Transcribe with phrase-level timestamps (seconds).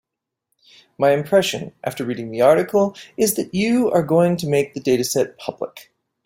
[0.97, 5.37] My impression after reading the article is that you are going to make the dataset
[5.37, 5.91] public.